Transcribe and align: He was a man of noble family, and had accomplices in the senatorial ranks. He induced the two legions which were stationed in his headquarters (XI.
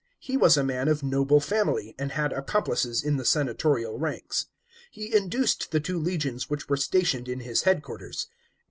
He 0.17 0.35
was 0.35 0.57
a 0.57 0.63
man 0.63 0.87
of 0.87 1.03
noble 1.03 1.39
family, 1.39 1.93
and 1.99 2.13
had 2.13 2.33
accomplices 2.33 3.03
in 3.03 3.17
the 3.17 3.23
senatorial 3.23 3.99
ranks. 3.99 4.47
He 4.89 5.15
induced 5.15 5.69
the 5.69 5.79
two 5.79 5.99
legions 5.99 6.49
which 6.49 6.67
were 6.67 6.77
stationed 6.77 7.29
in 7.29 7.41
his 7.41 7.61
headquarters 7.69 8.21
(XI. 8.27 8.33